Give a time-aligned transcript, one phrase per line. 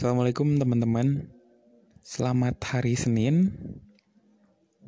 [0.00, 1.28] Assalamualaikum teman-teman.
[2.00, 3.52] Selamat hari Senin.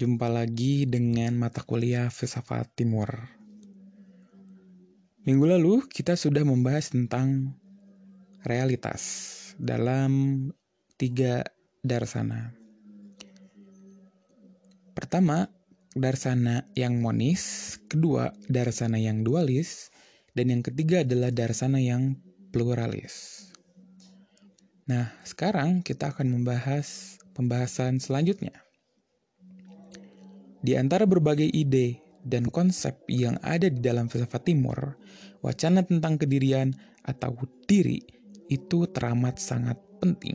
[0.00, 3.12] Jumpa lagi dengan mata kuliah Filsafat Timur.
[5.28, 7.52] Minggu lalu kita sudah membahas tentang
[8.48, 9.04] realitas
[9.60, 10.48] dalam
[10.96, 11.44] tiga
[11.84, 12.56] darsana.
[14.96, 15.44] Pertama,
[15.92, 19.92] darsana yang monis Kedua, darsana yang dualis
[20.32, 22.16] Dan yang ketiga adalah darsana yang
[22.48, 23.51] pluralis
[24.82, 28.50] Nah, sekarang kita akan membahas pembahasan selanjutnya.
[30.58, 34.98] Di antara berbagai ide dan konsep yang ada di dalam filsafat timur,
[35.38, 36.74] wacana tentang kedirian
[37.06, 37.34] atau
[37.66, 38.02] diri
[38.50, 40.34] itu teramat sangat penting.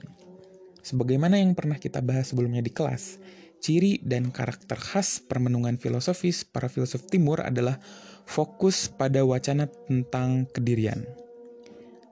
[0.80, 3.20] Sebagaimana yang pernah kita bahas sebelumnya di kelas,
[3.60, 7.84] ciri dan karakter khas permenungan filosofis para filsuf timur adalah
[8.24, 11.27] fokus pada wacana tentang kedirian.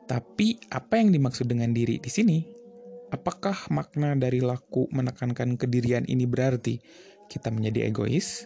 [0.06, 2.46] Tapi apa yang dimaksud dengan diri di sini?
[3.10, 6.78] Apakah makna dari laku menekankan kedirian ini berarti
[7.26, 8.46] kita menjadi egois?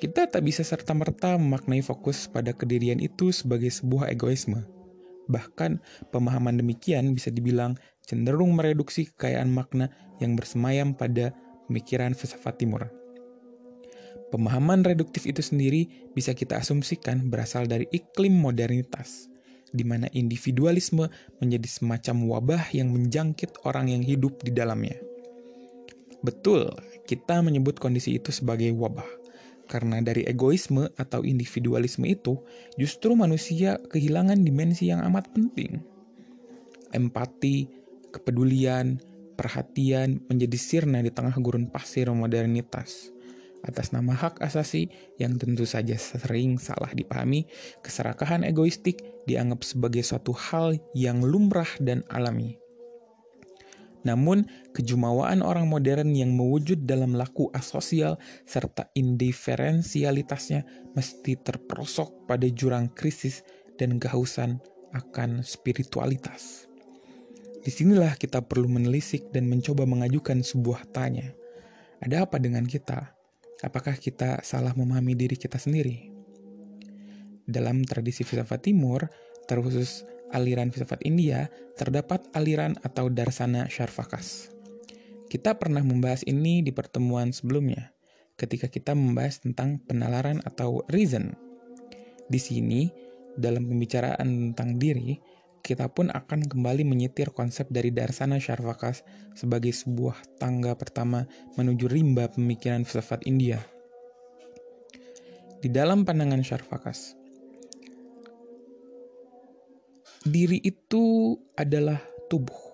[0.00, 4.64] Kita tak bisa serta-merta memaknai fokus pada kedirian itu sebagai sebuah egoisme.
[5.28, 5.78] Bahkan,
[6.10, 11.30] pemahaman demikian bisa dibilang cenderung mereduksi kekayaan makna yang bersemayam pada
[11.68, 12.90] pemikiran filsafat timur.
[14.34, 19.29] Pemahaman reduktif itu sendiri bisa kita asumsikan berasal dari iklim modernitas,
[19.70, 21.06] di mana individualisme
[21.38, 24.98] menjadi semacam wabah yang menjangkit orang yang hidup di dalamnya.
[26.20, 26.68] Betul,
[27.08, 29.06] kita menyebut kondisi itu sebagai wabah,
[29.70, 32.36] karena dari egoisme atau individualisme itu
[32.76, 35.80] justru manusia kehilangan dimensi yang amat penting.
[36.92, 37.70] Empati,
[38.12, 39.00] kepedulian,
[39.38, 43.08] perhatian menjadi sirna di tengah gurun pasir modernitas
[43.66, 44.88] atas nama hak asasi
[45.20, 47.44] yang tentu saja sering salah dipahami,
[47.84, 52.56] keserakahan egoistik dianggap sebagai suatu hal yang lumrah dan alami.
[54.00, 58.16] Namun, kejumawaan orang modern yang mewujud dalam laku asosial
[58.48, 60.64] serta indiferensialitasnya
[60.96, 63.44] mesti terperosok pada jurang krisis
[63.76, 64.56] dan kehausan
[64.96, 66.64] akan spiritualitas.
[67.60, 71.36] Di sinilah kita perlu menelisik dan mencoba mengajukan sebuah tanya.
[72.00, 73.19] Ada apa dengan kita?
[73.60, 76.08] Apakah kita salah memahami diri kita sendiri?
[77.44, 79.04] Dalam tradisi filsafat timur,
[79.44, 84.48] terkhusus aliran filsafat India, terdapat aliran atau darsana Sharvakas.
[85.28, 87.92] Kita pernah membahas ini di pertemuan sebelumnya,
[88.40, 91.36] ketika kita membahas tentang penalaran atau reason.
[92.32, 92.88] Di sini,
[93.36, 95.20] dalam pembicaraan tentang diri,
[95.60, 99.04] kita pun akan kembali menyetir konsep dari Darsana Sharvakas
[99.36, 103.60] sebagai sebuah tangga pertama menuju rimba pemikiran filsafat India.
[105.60, 107.12] Di dalam pandangan Sharvakas,
[110.24, 112.00] diri itu adalah
[112.32, 112.72] tubuh.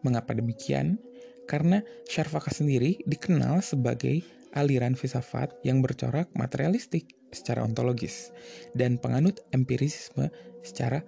[0.00, 0.96] Mengapa demikian?
[1.44, 4.24] Karena Sharvakas sendiri dikenal sebagai
[4.56, 8.34] aliran filsafat yang bercorak materialistik secara ontologis
[8.74, 10.30] dan penganut empirisme
[10.66, 11.02] secara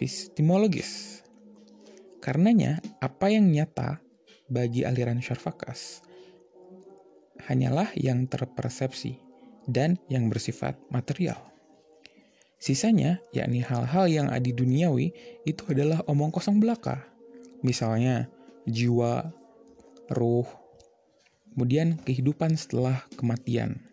[0.00, 1.20] epistemologis.
[2.24, 4.00] Karenanya, apa yang nyata
[4.48, 6.00] bagi aliran Sharvakas
[7.44, 9.20] hanyalah yang terpersepsi
[9.68, 11.36] dan yang bersifat material.
[12.56, 15.12] Sisanya, yakni hal-hal yang adi duniawi,
[15.44, 17.04] itu adalah omong kosong belaka.
[17.60, 18.24] Misalnya,
[18.64, 19.28] jiwa,
[20.16, 20.48] ruh,
[21.52, 23.84] kemudian kehidupan setelah kematian.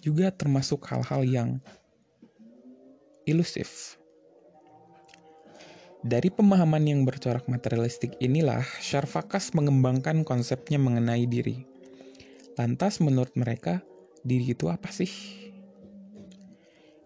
[0.00, 1.50] Juga termasuk hal-hal yang
[3.28, 4.00] ilusif.
[6.02, 11.62] Dari pemahaman yang bercorak materialistik inilah, Sharvakas mengembangkan konsepnya mengenai diri.
[12.58, 13.86] Lantas menurut mereka,
[14.26, 15.06] diri itu apa sih?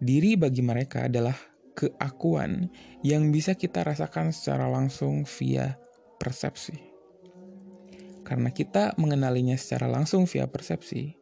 [0.01, 1.37] Diri bagi mereka adalah
[1.77, 2.73] keakuan
[3.05, 5.77] yang bisa kita rasakan secara langsung via
[6.17, 6.81] persepsi.
[8.25, 11.13] Karena kita mengenalinya secara langsung via persepsi,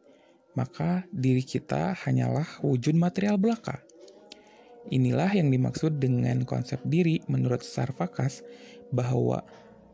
[0.54, 3.82] maka diri kita hanyalah wujud material belaka
[4.92, 8.44] Inilah yang dimaksud dengan konsep diri menurut Sarvakas
[8.92, 9.40] bahwa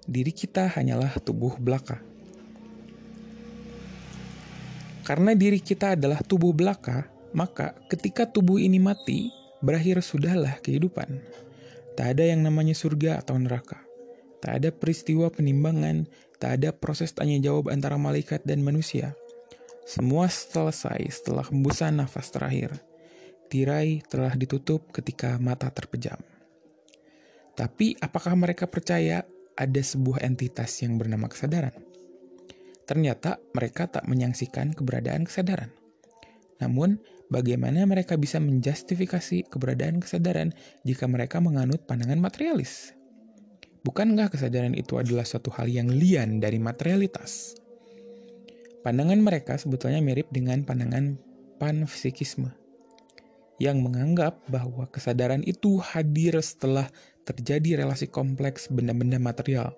[0.02, 2.02] diri kita hanyalah tubuh belaka.
[5.06, 9.30] Karena diri kita adalah tubuh belaka, maka ketika tubuh ini mati,
[9.62, 11.22] berakhir sudahlah kehidupan.
[11.94, 13.78] Tak ada yang namanya surga atau neraka.
[14.42, 16.10] Tak ada peristiwa penimbangan,
[16.42, 19.14] tak ada proses tanya jawab antara malaikat dan manusia.
[19.86, 22.89] Semua selesai setelah hembusan nafas terakhir
[23.50, 26.22] tirai telah ditutup ketika mata terpejam.
[27.58, 29.26] Tapi apakah mereka percaya
[29.58, 31.74] ada sebuah entitas yang bernama kesadaran?
[32.86, 35.74] Ternyata mereka tak menyaksikan keberadaan kesadaran.
[36.62, 40.54] Namun, bagaimana mereka bisa menjustifikasi keberadaan kesadaran
[40.86, 42.94] jika mereka menganut pandangan materialis?
[43.82, 47.56] Bukankah kesadaran itu adalah suatu hal yang lian dari materialitas?
[48.80, 51.16] Pandangan mereka sebetulnya mirip dengan pandangan
[51.60, 52.59] panfisikisme
[53.60, 56.88] yang menganggap bahwa kesadaran itu hadir setelah
[57.28, 59.76] terjadi relasi kompleks benda-benda material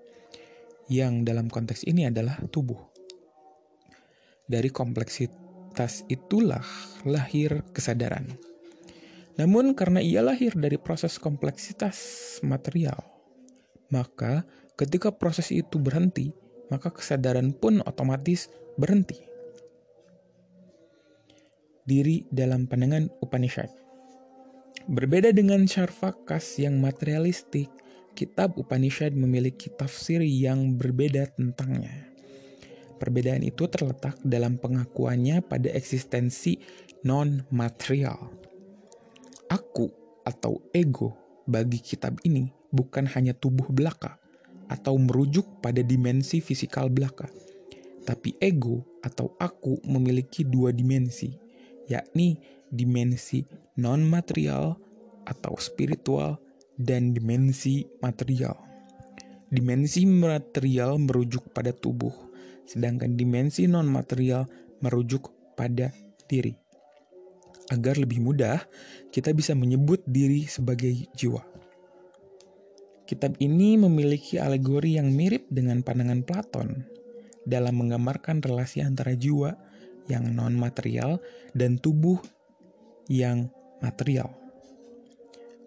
[0.86, 2.78] yang dalam konteks ini adalah tubuh.
[4.46, 6.62] Dari kompleksitas itulah
[7.02, 8.30] lahir kesadaran.
[9.34, 13.00] Namun karena ia lahir dari proses kompleksitas material,
[13.90, 14.46] maka
[14.78, 16.30] ketika proses itu berhenti,
[16.70, 19.31] maka kesadaran pun otomatis berhenti.
[21.82, 23.66] Diri dalam pandangan Upanishad.
[24.86, 27.66] Berbeda dengan Charvakas yang materialistik,
[28.14, 32.06] kitab Upanishad memiliki tafsir yang berbeda tentangnya.
[33.02, 36.62] Perbedaan itu terletak dalam pengakuannya pada eksistensi
[37.02, 38.30] non-material.
[39.50, 39.90] Aku
[40.22, 41.18] atau ego
[41.50, 44.22] bagi kitab ini bukan hanya tubuh belaka
[44.70, 47.26] atau merujuk pada dimensi fisikal belaka,
[48.06, 51.41] tapi ego atau aku memiliki dua dimensi,
[51.90, 52.38] yakni
[52.72, 53.44] dimensi
[53.78, 54.76] non-material
[55.26, 56.38] atau spiritual
[56.78, 58.56] dan dimensi material.
[59.52, 62.12] Dimensi material merujuk pada tubuh,
[62.64, 64.48] sedangkan dimensi non-material
[64.80, 65.92] merujuk pada
[66.24, 66.56] diri.
[67.68, 68.64] Agar lebih mudah,
[69.12, 71.44] kita bisa menyebut diri sebagai jiwa.
[73.04, 76.88] Kitab ini memiliki alegori yang mirip dengan pandangan Platon
[77.44, 79.52] dalam menggambarkan relasi antara jiwa
[80.10, 81.22] yang non-material
[81.54, 82.18] dan tubuh
[83.06, 83.50] yang
[83.82, 84.30] material.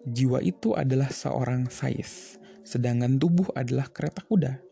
[0.06, 4.62] Jiwa itu adalah seorang sais, sedangkan tubuh adalah kereta kuda.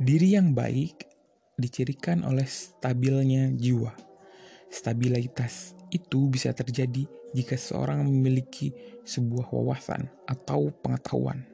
[0.00, 1.06] Diri yang baik
[1.60, 3.94] dicirikan oleh stabilnya jiwa.
[4.70, 8.74] Stabilitas itu bisa terjadi jika seorang memiliki
[9.06, 11.46] sebuah wawasan atau pengetahuan.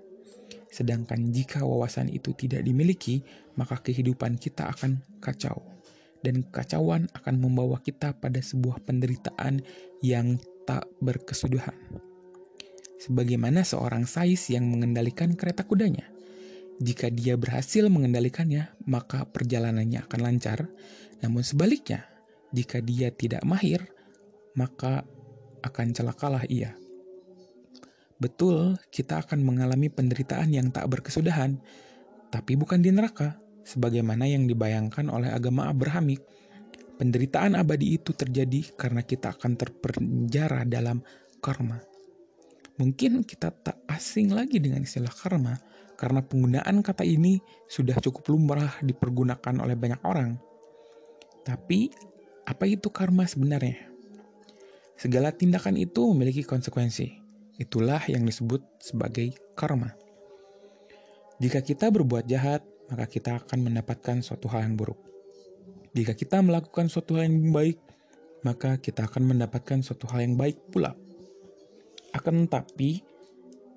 [0.72, 3.24] Sedangkan jika wawasan itu tidak dimiliki,
[3.56, 5.75] maka kehidupan kita akan kacau.
[6.26, 9.62] Dan kekacauan akan membawa kita pada sebuah penderitaan
[10.02, 11.78] yang tak berkesudahan.
[12.98, 16.10] Sebagaimana seorang sais yang mengendalikan kereta kudanya.
[16.82, 20.66] Jika dia berhasil mengendalikannya, maka perjalanannya akan lancar.
[21.22, 22.10] Namun sebaliknya,
[22.50, 23.86] jika dia tidak mahir,
[24.58, 25.06] maka
[25.62, 26.74] akan celakalah ia.
[28.16, 31.60] Betul, kita akan mengalami penderitaan yang tak berkesudahan,
[32.32, 36.22] tapi bukan di neraka, sebagaimana yang dibayangkan oleh agama Abrahamik.
[36.96, 41.02] Penderitaan abadi itu terjadi karena kita akan terpenjara dalam
[41.42, 41.82] karma.
[42.78, 45.58] Mungkin kita tak asing lagi dengan istilah karma,
[45.98, 50.38] karena penggunaan kata ini sudah cukup lumrah dipergunakan oleh banyak orang.
[51.44, 51.92] Tapi,
[52.48, 53.76] apa itu karma sebenarnya?
[54.96, 57.26] Segala tindakan itu memiliki konsekuensi
[57.56, 59.96] Itulah yang disebut sebagai karma.
[61.40, 62.60] Jika kita berbuat jahat,
[62.92, 64.98] maka kita akan mendapatkan suatu hal yang buruk.
[65.96, 67.80] Jika kita melakukan suatu hal yang baik,
[68.44, 70.92] maka kita akan mendapatkan suatu hal yang baik pula.
[72.12, 73.00] Akan tetapi,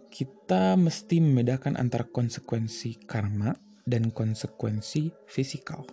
[0.09, 3.55] kita mesti membedakan antara konsekuensi karma
[3.87, 5.85] dan konsekuensi fisikal.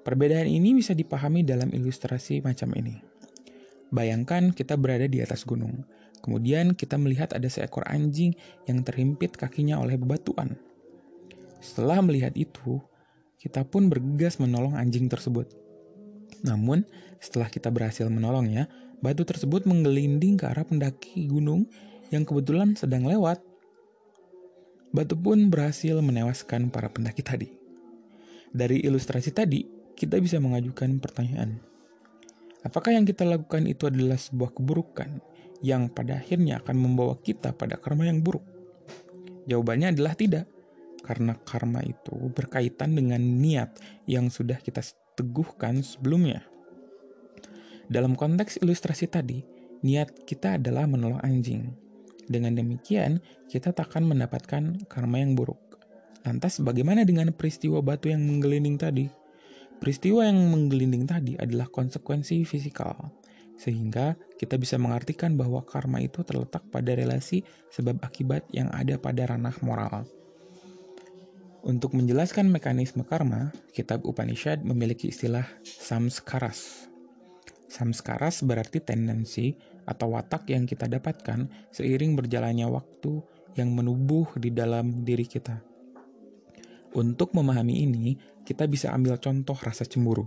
[0.00, 2.98] Perbedaan ini bisa dipahami dalam ilustrasi macam ini.
[3.90, 5.82] Bayangkan kita berada di atas gunung
[6.20, 8.36] Kemudian kita melihat ada seekor anjing
[8.68, 10.60] yang terhimpit kakinya oleh bebatuan.
[11.60, 12.80] Setelah melihat itu,
[13.40, 15.48] kita pun bergegas menolong anjing tersebut.
[16.40, 16.84] Namun,
[17.20, 18.68] setelah kita berhasil menolongnya,
[19.04, 21.68] batu tersebut menggelinding ke arah pendaki gunung
[22.08, 23.40] yang kebetulan sedang lewat.
[24.90, 27.48] Batu pun berhasil menewaskan para pendaki tadi.
[28.50, 29.62] Dari ilustrasi tadi,
[29.94, 31.60] kita bisa mengajukan pertanyaan.
[32.60, 35.22] Apakah yang kita lakukan itu adalah sebuah keburukan
[35.64, 38.44] yang pada akhirnya akan membawa kita pada karma yang buruk?
[39.48, 40.44] Jawabannya adalah tidak,
[41.00, 44.84] karena karma itu berkaitan dengan niat yang sudah kita
[45.16, 46.44] teguhkan sebelumnya.
[47.90, 49.42] Dalam konteks ilustrasi tadi,
[49.82, 51.74] niat kita adalah menolong anjing.
[52.30, 53.18] Dengan demikian,
[53.50, 55.58] kita tak akan mendapatkan karma yang buruk.
[56.22, 59.10] Lantas, bagaimana dengan peristiwa batu yang menggelinding tadi?
[59.82, 63.10] Peristiwa yang menggelinding tadi adalah konsekuensi fisikal
[63.60, 69.28] sehingga kita bisa mengartikan bahwa karma itu terletak pada relasi sebab akibat yang ada pada
[69.28, 70.08] ranah moral.
[71.60, 76.88] Untuk menjelaskan mekanisme karma, kitab Upanishad memiliki istilah samskaras.
[77.68, 79.52] Samskaras berarti tendensi
[79.84, 83.20] atau watak yang kita dapatkan seiring berjalannya waktu
[83.60, 85.60] yang menubuh di dalam diri kita.
[86.96, 90.26] Untuk memahami ini, kita bisa ambil contoh rasa cemburu.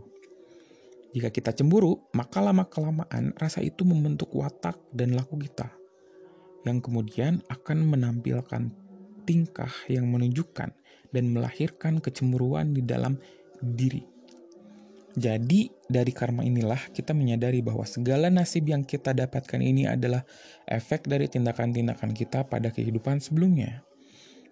[1.17, 5.73] Jika kita cemburu, maka lama-kelamaan rasa itu membentuk watak dan laku kita,
[6.61, 8.82] yang kemudian akan menampilkan
[9.23, 10.69] tingkah yang menunjukkan
[11.13, 13.15] dan melahirkan kecemburuan di dalam
[13.61, 14.13] diri.
[15.13, 20.25] Jadi, dari karma inilah kita menyadari bahwa segala nasib yang kita dapatkan ini adalah
[20.65, 23.85] efek dari tindakan-tindakan kita pada kehidupan sebelumnya.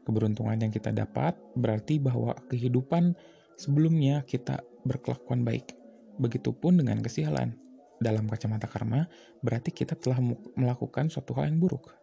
[0.05, 3.17] Keberuntungan yang kita dapat berarti bahwa kehidupan
[3.57, 5.73] sebelumnya kita berkelakuan baik.
[6.21, 7.57] Begitupun dengan kesialan.
[8.01, 9.05] Dalam kacamata karma,
[9.45, 10.17] berarti kita telah
[10.57, 12.00] melakukan suatu hal yang buruk.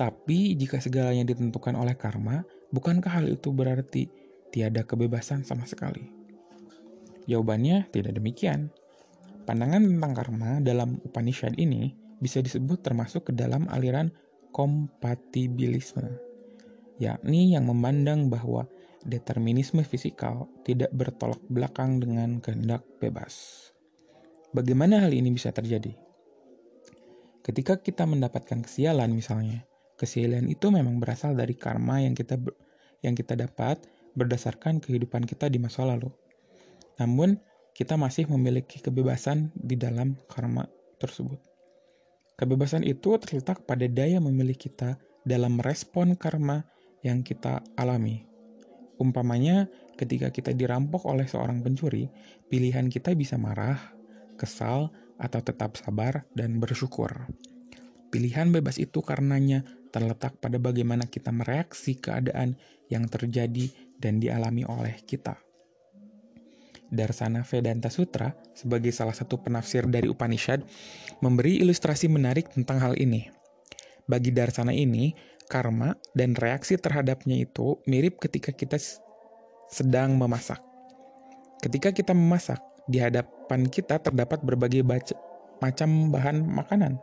[0.00, 2.40] Tapi jika segalanya ditentukan oleh karma,
[2.72, 4.08] bukankah hal itu berarti
[4.48, 6.08] tiada kebebasan sama sekali?
[7.28, 8.72] Jawabannya tidak demikian.
[9.44, 14.08] Pandangan tentang karma dalam Upanishad ini bisa disebut termasuk ke dalam aliran
[14.56, 16.16] kompatibilisme,
[16.96, 18.64] yakni yang memandang bahwa
[19.04, 23.68] determinisme fisikal tidak bertolak belakang dengan kehendak bebas.
[24.56, 25.92] Bagaimana hal ini bisa terjadi?
[27.44, 29.69] Ketika kita mendapatkan kesialan misalnya,
[30.00, 32.40] Kesialan itu memang berasal dari karma yang kita
[33.04, 33.84] yang kita dapat
[34.16, 36.08] berdasarkan kehidupan kita di masa lalu.
[36.96, 37.36] Namun,
[37.76, 40.64] kita masih memiliki kebebasan di dalam karma
[40.96, 41.36] tersebut.
[42.40, 44.96] Kebebasan itu terletak pada daya memilih kita
[45.28, 46.64] dalam merespon karma
[47.04, 48.24] yang kita alami.
[48.96, 52.08] Umpamanya, ketika kita dirampok oleh seorang pencuri,
[52.48, 53.76] pilihan kita bisa marah,
[54.40, 57.28] kesal, atau tetap sabar dan bersyukur.
[58.08, 62.54] Pilihan bebas itu karenanya terletak pada bagaimana kita mereaksi keadaan
[62.88, 65.36] yang terjadi dan dialami oleh kita.
[66.90, 70.66] Darsana Vedanta Sutra, sebagai salah satu penafsir dari Upanishad,
[71.22, 73.30] memberi ilustrasi menarik tentang hal ini.
[74.10, 75.14] Bagi darsana ini,
[75.46, 78.74] karma dan reaksi terhadapnya itu mirip ketika kita
[79.70, 80.58] sedang memasak.
[81.62, 82.58] Ketika kita memasak,
[82.90, 84.82] di hadapan kita terdapat berbagai
[85.62, 86.98] macam bahan makanan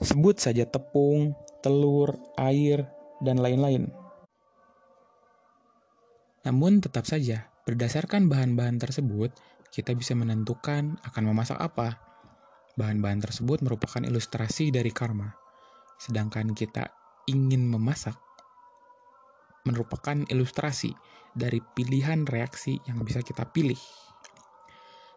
[0.00, 2.88] Sebut saja tepung, telur, air,
[3.20, 3.92] dan lain-lain.
[6.48, 9.28] Namun tetap saja, berdasarkan bahan-bahan tersebut,
[9.68, 12.00] kita bisa menentukan akan memasak apa.
[12.80, 15.36] Bahan-bahan tersebut merupakan ilustrasi dari karma.
[16.00, 16.88] Sedangkan kita
[17.28, 18.16] ingin memasak
[19.68, 20.96] merupakan ilustrasi
[21.36, 23.78] dari pilihan reaksi yang bisa kita pilih.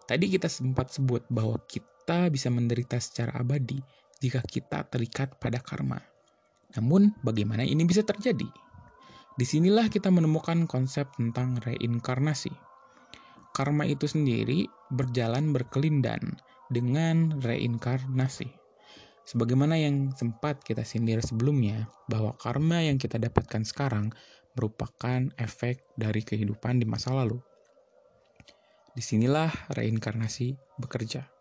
[0.04, 3.80] Tadi kita sempat sebut bahwa kita bisa menderita secara abadi
[4.24, 6.00] jika kita terikat pada karma.
[6.80, 8.48] Namun, bagaimana ini bisa terjadi?
[9.36, 12.56] Di sinilah kita menemukan konsep tentang reinkarnasi.
[13.52, 16.40] Karma itu sendiri berjalan berkelindan
[16.72, 18.48] dengan reinkarnasi.
[19.28, 24.16] Sebagaimana yang sempat kita sindir sebelumnya, bahwa karma yang kita dapatkan sekarang
[24.54, 27.42] merupakan efek dari kehidupan di masa lalu.
[28.94, 31.33] Di sinilah reinkarnasi bekerja.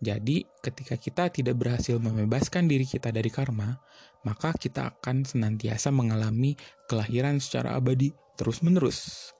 [0.00, 3.76] Jadi, ketika kita tidak berhasil membebaskan diri kita dari karma,
[4.24, 6.56] maka kita akan senantiasa mengalami
[6.88, 8.08] kelahiran secara abadi
[8.40, 9.30] terus-menerus.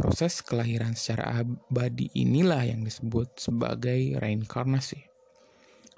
[0.00, 5.04] Proses kelahiran secara abadi inilah yang disebut sebagai reinkarnasi.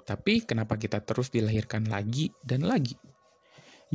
[0.03, 2.99] Tapi, kenapa kita terus dilahirkan lagi dan lagi?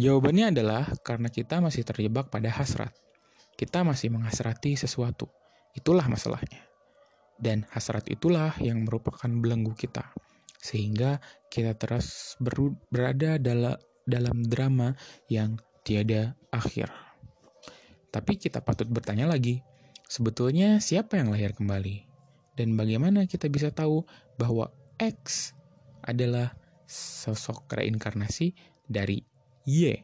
[0.00, 2.96] Jawabannya adalah karena kita masih terjebak pada hasrat.
[3.60, 5.28] Kita masih menghasrati sesuatu.
[5.76, 6.67] Itulah masalahnya.
[7.38, 10.10] Dan hasrat itulah yang merupakan belenggu kita.
[10.58, 12.34] Sehingga kita terus
[12.90, 14.98] berada dalam, dalam drama
[15.30, 16.90] yang tiada akhir.
[18.10, 19.62] Tapi kita patut bertanya lagi,
[20.10, 22.08] sebetulnya siapa yang lahir kembali?
[22.58, 24.02] Dan bagaimana kita bisa tahu
[24.34, 25.54] bahwa X
[26.02, 26.58] adalah
[26.90, 28.56] sosok reinkarnasi
[28.90, 29.22] dari
[29.62, 29.94] Y?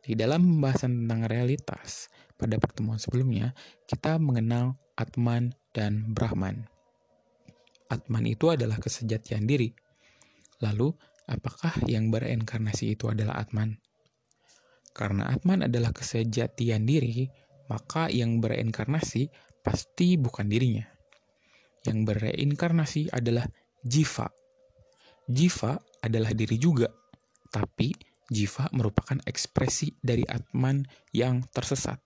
[0.00, 3.52] Di dalam pembahasan tentang realitas, pada pertemuan sebelumnya,
[3.88, 6.64] kita mengenal Atman dan Brahman.
[7.90, 9.68] Atman itu adalah kesejatian diri.
[10.62, 10.94] Lalu,
[11.28, 13.76] apakah yang bereinkarnasi itu adalah Atman?
[14.94, 17.26] Karena Atman adalah kesejatian diri,
[17.66, 19.28] maka yang bereinkarnasi
[19.60, 20.86] pasti bukan dirinya.
[21.84, 23.44] Yang bereinkarnasi adalah
[23.84, 24.30] Jiva.
[25.28, 26.88] Jiva adalah diri juga,
[27.50, 27.92] tapi
[28.30, 32.00] Jiva merupakan ekspresi dari Atman yang tersesat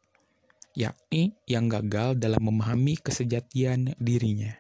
[0.79, 4.55] yakni yang gagal dalam memahami kesejatian dirinya.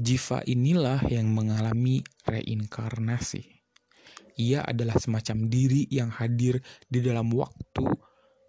[0.00, 3.44] Jiva inilah yang mengalami reinkarnasi.
[4.40, 7.84] Ia adalah semacam diri yang hadir di dalam waktu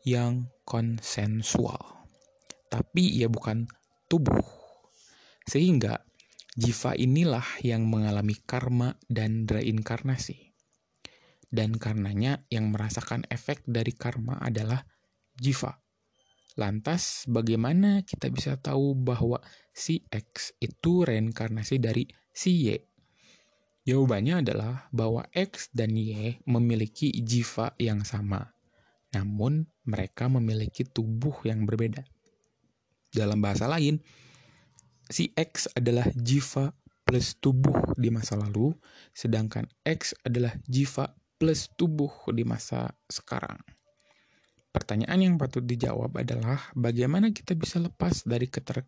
[0.08, 2.08] yang konsensual.
[2.72, 3.68] Tapi ia bukan
[4.08, 4.44] tubuh.
[5.48, 6.04] Sehingga
[6.56, 10.52] jiva inilah yang mengalami karma dan reinkarnasi.
[11.48, 14.84] Dan karenanya yang merasakan efek dari karma adalah
[15.40, 15.87] jiva.
[16.58, 19.38] Lantas, bagaimana kita bisa tahu bahwa
[19.70, 22.82] si X itu reinkarnasi dari si Y?
[23.86, 28.58] Jawabannya adalah bahwa X dan Y memiliki jiwa yang sama,
[29.14, 32.02] namun mereka memiliki tubuh yang berbeda.
[33.14, 34.02] Dalam bahasa lain,
[35.14, 36.74] si X adalah jiwa
[37.06, 38.74] plus tubuh di masa lalu,
[39.14, 43.77] sedangkan X adalah jiwa plus tubuh di masa sekarang.
[44.78, 48.86] Pertanyaan yang patut dijawab adalah bagaimana kita bisa lepas dari keter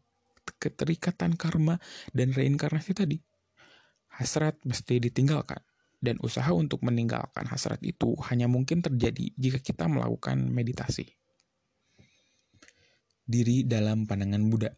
[0.62, 1.82] keterikatan karma
[2.14, 3.18] dan reinkarnasi tadi?
[4.14, 5.58] Hasrat mesti ditinggalkan,
[5.98, 11.10] dan usaha untuk meninggalkan hasrat itu hanya mungkin terjadi jika kita melakukan meditasi.
[13.26, 14.70] Diri dalam pandangan Buddha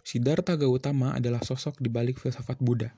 [0.00, 2.88] Siddhartha Gautama adalah sosok di balik filsafat Buddha.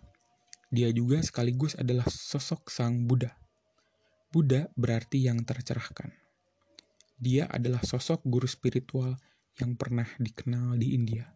[0.70, 3.34] Dia juga sekaligus adalah sosok sang Buddha.
[4.30, 6.23] Buddha berarti yang tercerahkan.
[7.14, 9.14] Dia adalah sosok guru spiritual
[9.62, 11.30] yang pernah dikenal di India.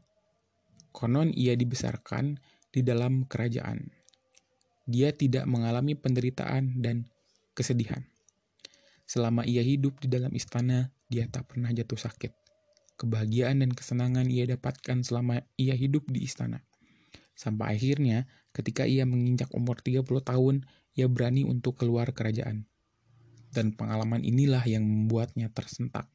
[0.91, 2.39] Konon ia dibesarkan
[2.75, 3.87] di dalam kerajaan.
[4.89, 7.07] Dia tidak mengalami penderitaan dan
[7.55, 8.03] kesedihan.
[9.09, 12.33] Selama ia hidup di dalam istana, dia tak pernah jatuh sakit.
[12.99, 16.67] Kebahagiaan dan kesenangan ia dapatkan selama ia hidup di istana.
[17.39, 20.67] Sampai akhirnya, ketika ia menginjak umur 30 tahun,
[20.99, 22.67] ia berani untuk keluar kerajaan.
[23.53, 26.09] Dan pengalaman inilah yang membuatnya tersentak.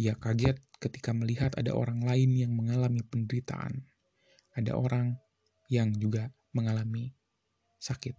[0.00, 3.84] Ia kaget ketika melihat ada orang lain yang mengalami penderitaan.
[4.56, 5.20] Ada orang
[5.68, 7.12] yang juga mengalami
[7.78, 8.16] sakit.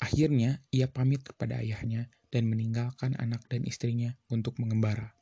[0.00, 5.12] Akhirnya, ia pamit kepada ayahnya dan meninggalkan anak dan istrinya untuk mengembara.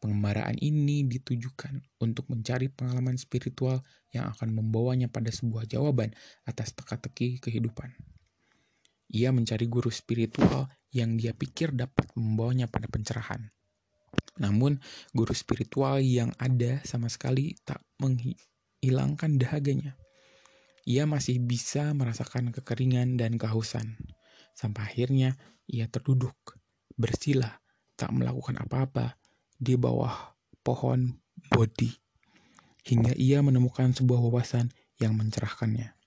[0.00, 3.84] Pengembaraan ini ditujukan untuk mencari pengalaman spiritual
[4.16, 6.16] yang akan membawanya pada sebuah jawaban
[6.48, 7.92] atas teka-teki kehidupan.
[9.10, 13.50] Ia mencari guru spiritual yang dia pikir dapat membawanya pada pencerahan.
[14.38, 14.78] Namun,
[15.12, 19.98] guru spiritual yang ada sama sekali tak menghilangkan dahaganya.
[20.86, 23.98] Ia masih bisa merasakan kekeringan dan kehausan.
[24.54, 25.36] Sampai akhirnya
[25.68, 26.34] ia terduduk,
[26.96, 27.60] bersila,
[27.94, 29.20] tak melakukan apa-apa,
[29.60, 30.32] di bawah
[30.64, 31.20] pohon
[31.52, 31.92] bodi
[32.88, 35.99] hingga ia menemukan sebuah wawasan yang mencerahkannya.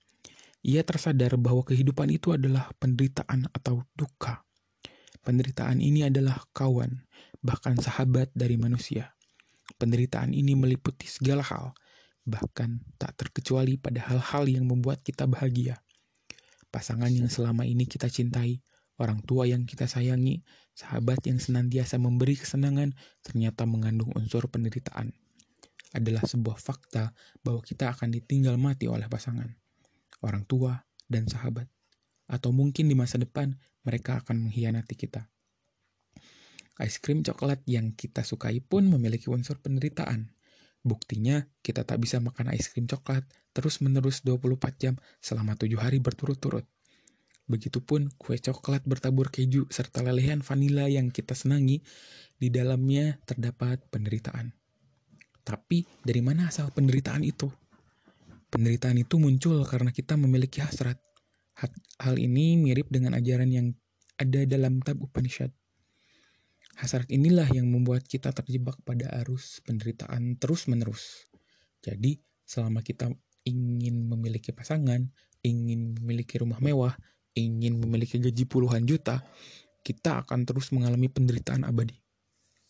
[0.64, 4.48] Ia tersadar bahwa kehidupan itu adalah penderitaan atau duka.
[5.20, 7.04] Penderitaan ini adalah kawan,
[7.44, 9.12] bahkan sahabat dari manusia.
[9.76, 11.76] Penderitaan ini meliputi segala hal,
[12.24, 15.84] bahkan tak terkecuali pada hal-hal yang membuat kita bahagia.
[16.72, 18.64] Pasangan yang selama ini kita cintai,
[19.04, 25.12] orang tua yang kita sayangi, sahabat yang senantiasa memberi kesenangan, ternyata mengandung unsur penderitaan.
[25.92, 27.12] Adalah sebuah fakta
[27.44, 29.52] bahwa kita akan ditinggal mati oleh pasangan,
[30.24, 31.68] orang tua, dan sahabat.
[32.26, 35.28] Atau mungkin di masa depan mereka akan mengkhianati kita.
[36.82, 40.34] Es krim coklat yang kita sukai pun memiliki unsur penderitaan.
[40.82, 46.66] Buktinya, kita tak bisa makan es krim coklat terus-menerus 24 jam selama 7 hari berturut-turut.
[47.46, 51.84] Begitupun kue coklat bertabur keju serta lelehan vanila yang kita senangi,
[52.42, 54.52] di dalamnya terdapat penderitaan.
[55.44, 57.52] Tapi dari mana asal penderitaan itu?
[58.54, 61.02] Penderitaan itu muncul karena kita memiliki hasrat.
[61.98, 63.74] Hal ini mirip dengan ajaran yang
[64.22, 65.50] ada dalam Tab Upanishad.
[66.78, 71.26] Hasrat inilah yang membuat kita terjebak pada arus penderitaan terus-menerus.
[71.82, 73.10] Jadi, selama kita
[73.50, 75.02] ingin memiliki pasangan,
[75.42, 76.94] ingin memiliki rumah mewah,
[77.34, 79.26] ingin memiliki gaji puluhan juta,
[79.82, 81.98] kita akan terus mengalami penderitaan abadi.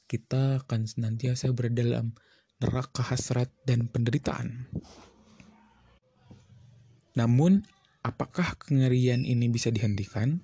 [0.07, 2.15] Kita akan senantiasa berada dalam
[2.63, 4.71] neraka hasrat dan penderitaan.
[7.13, 7.65] Namun,
[8.01, 10.41] apakah kengerian ini bisa dihentikan?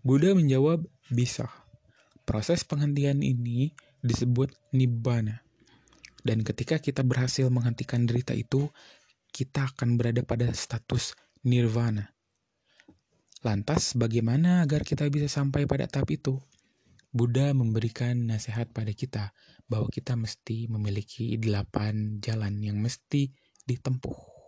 [0.00, 1.48] Buddha menjawab, bisa.
[2.24, 5.44] Proses penghentian ini disebut nibbana.
[6.20, 8.68] Dan ketika kita berhasil menghentikan derita itu,
[9.32, 11.16] kita akan berada pada status
[11.46, 12.12] nirvana,
[13.40, 16.36] Lantas, bagaimana agar kita bisa sampai pada tahap itu?
[17.08, 19.32] Buddha memberikan nasihat pada kita
[19.64, 23.32] bahwa kita mesti memiliki delapan jalan yang mesti
[23.64, 24.39] ditempuh.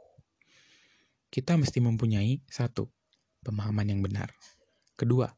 [1.33, 2.93] Kita mesti mempunyai satu,
[3.41, 4.37] pemahaman yang benar.
[5.01, 5.33] Kedua,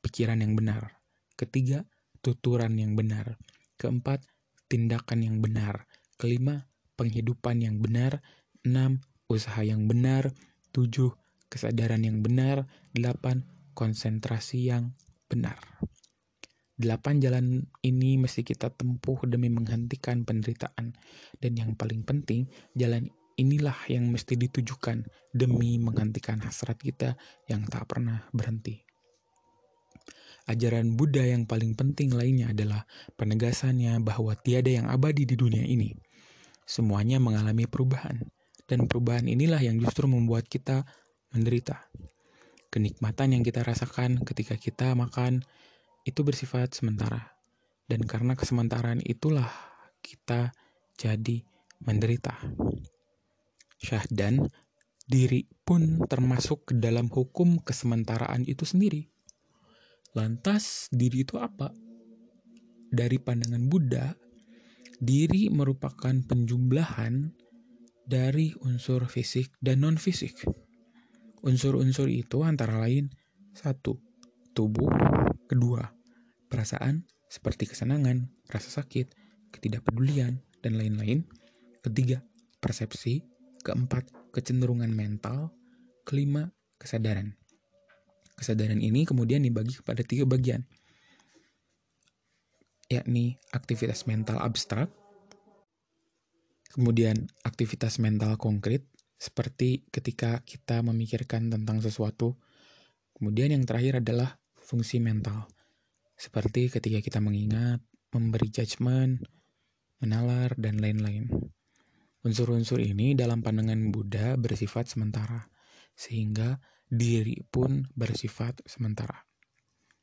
[0.00, 1.04] pikiran yang benar.
[1.36, 1.84] Ketiga,
[2.24, 3.36] tuturan yang benar.
[3.76, 4.24] Keempat,
[4.72, 5.84] tindakan yang benar.
[6.16, 8.24] Kelima, penghidupan yang benar.
[8.64, 10.32] Enam, usaha yang benar.
[10.72, 11.12] Tujuh,
[11.52, 12.64] kesadaran yang benar,
[12.96, 13.44] delapan,
[13.76, 14.96] konsentrasi yang
[15.28, 15.60] benar.
[16.80, 17.44] Delapan jalan
[17.84, 20.96] ini mesti kita tempuh demi menghentikan penderitaan.
[21.36, 27.84] Dan yang paling penting, jalan inilah yang mesti ditujukan demi menghentikan hasrat kita yang tak
[27.88, 28.80] pernah berhenti.
[30.46, 32.86] Ajaran Buddha yang paling penting lainnya adalah
[33.18, 35.90] penegasannya bahwa tiada yang abadi di dunia ini.
[36.62, 38.22] Semuanya mengalami perubahan,
[38.70, 40.86] dan perubahan inilah yang justru membuat kita
[41.34, 41.90] menderita.
[42.70, 45.42] Kenikmatan yang kita rasakan ketika kita makan
[46.06, 47.34] itu bersifat sementara.
[47.86, 49.50] Dan karena kesementaraan itulah
[50.02, 50.50] kita
[50.98, 51.42] jadi
[51.82, 52.34] menderita.
[53.76, 54.48] Syahdan,
[55.06, 59.06] diri pun termasuk ke dalam hukum kesementaraan itu sendiri.
[60.16, 61.70] Lantas, diri itu apa?
[62.88, 64.16] Dari pandangan Buddha,
[64.96, 67.30] diri merupakan penjumlahan
[68.08, 70.46] dari unsur fisik dan non-fisik.
[71.44, 73.12] Unsur-unsur itu antara lain
[73.52, 74.00] satu,
[74.56, 74.88] tubuh,
[75.44, 75.92] kedua,
[76.48, 79.12] perasaan seperti kesenangan, rasa sakit,
[79.52, 81.26] ketidakpedulian, dan lain-lain.
[81.84, 82.24] Ketiga,
[82.58, 83.35] persepsi.
[83.66, 85.50] Keempat, kecenderungan mental.
[86.06, 87.34] Kelima, kesadaran.
[88.38, 90.62] Kesadaran ini kemudian dibagi kepada tiga bagian,
[92.86, 94.86] yakni aktivitas mental abstrak,
[96.70, 102.36] kemudian aktivitas mental konkret, seperti ketika kita memikirkan tentang sesuatu,
[103.18, 105.48] kemudian yang terakhir adalah fungsi mental,
[106.14, 107.82] seperti ketika kita mengingat,
[108.14, 109.18] memberi judgement,
[109.98, 111.55] menalar, dan lain-lain.
[112.26, 115.46] Unsur-unsur ini dalam pandangan Buddha bersifat sementara,
[115.94, 116.58] sehingga
[116.90, 119.14] diri pun bersifat sementara.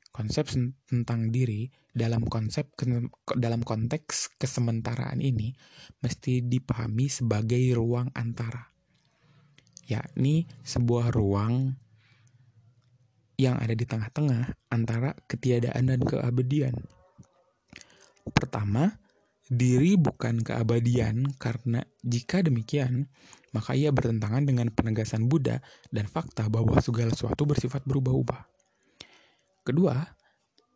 [0.08, 0.48] Konsep
[0.88, 2.72] tentang diri dalam konsep
[3.36, 5.52] dalam konteks kesementaraan ini
[6.00, 8.72] mesti dipahami sebagai ruang antara,
[9.92, 11.76] yakni sebuah ruang
[13.36, 16.88] yang ada di tengah-tengah antara ketiadaan dan keabadian.
[18.32, 19.03] Pertama,
[19.54, 23.06] diri bukan keabadian karena jika demikian,
[23.54, 25.62] maka ia bertentangan dengan penegasan Buddha
[25.94, 28.50] dan fakta bahwa segala sesuatu bersifat berubah-ubah.
[29.64, 29.96] Kedua,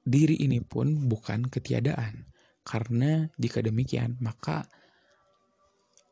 [0.06, 2.30] diri ini pun bukan ketiadaan,
[2.64, 4.70] karena jika demikian, maka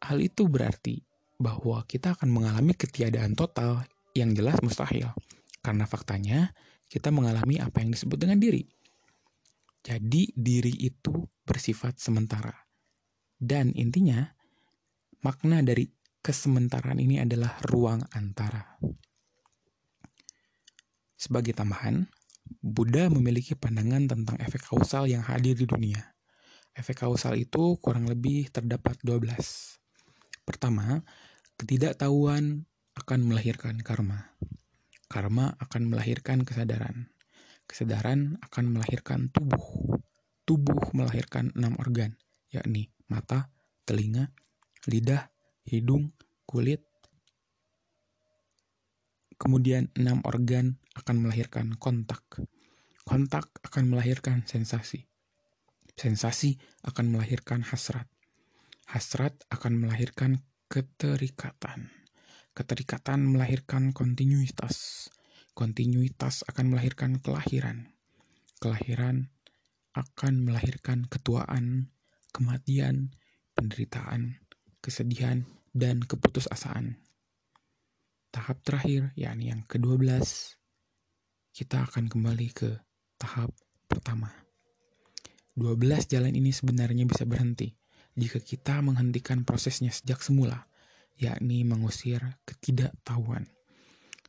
[0.03, 1.05] hal itu berarti
[1.39, 3.85] bahwa kita akan mengalami ketiadaan total
[4.17, 5.13] yang jelas mustahil,
[5.63, 6.51] karena faktanya
[6.91, 8.74] kita mengalami apa yang disebut dengan diri.
[9.85, 11.13] Jadi, diri itu
[11.45, 12.65] bersifat sementara,
[13.37, 14.25] dan intinya
[15.21, 15.85] makna dari
[16.25, 18.81] kesementaraan ini adalah ruang antara.
[21.13, 22.09] Sebagai tambahan,
[22.61, 26.01] Buddha memiliki pandangan tentang efek kausal yang hadir di dunia.
[26.73, 29.77] Efek kausal itu kurang lebih terdapat 12.
[30.45, 31.05] Pertama,
[31.61, 32.65] ketidaktahuan
[32.97, 34.33] akan melahirkan karma.
[35.09, 37.14] Karma akan melahirkan kesadaran.
[37.65, 39.97] Kesadaran akan melahirkan tubuh.
[40.45, 42.13] Tubuh melahirkan enam organ,
[42.53, 43.49] yakni mata,
[43.85, 44.29] telinga,
[44.85, 45.33] lidah,
[45.65, 46.13] hidung,
[46.45, 46.85] kulit,
[49.35, 52.23] Kemudian enam organ akan melahirkan kontak.
[53.03, 55.11] Kontak akan melahirkan sensasi.
[55.99, 56.55] Sensasi
[56.87, 58.07] akan melahirkan hasrat.
[58.87, 60.39] Hasrat akan melahirkan
[60.71, 61.91] keterikatan.
[62.55, 65.11] Keterikatan melahirkan kontinuitas.
[65.55, 67.95] Kontinuitas akan melahirkan kelahiran.
[68.59, 69.31] Kelahiran
[69.95, 71.95] akan melahirkan ketuaan,
[72.35, 73.15] kematian,
[73.55, 74.43] penderitaan,
[74.83, 76.99] kesedihan, dan keputusasaan
[78.35, 80.19] tahap terakhir, yakni yang ke-12,
[81.55, 82.75] kita akan kembali ke
[83.15, 83.55] tahap
[83.87, 84.27] pertama.
[85.55, 87.71] 12 jalan ini sebenarnya bisa berhenti
[88.11, 90.67] jika kita menghentikan prosesnya sejak semula,
[91.15, 93.47] yakni mengusir ketidaktahuan.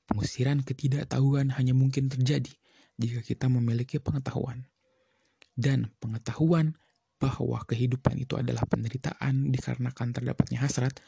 [0.06, 2.50] Pengusiran ketidaktahuan hanya mungkin terjadi
[2.96, 4.66] jika kita memiliki pengetahuan.
[5.56, 6.78] Dan pengetahuan
[7.16, 11.00] bahwa kehidupan itu adalah penderitaan dikarenakan terdapatnya hasrat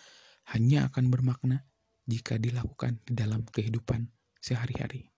[0.56, 1.68] hanya akan bermakna
[2.08, 4.08] jika dilakukan di dalam kehidupan
[4.40, 5.12] sehari-hari.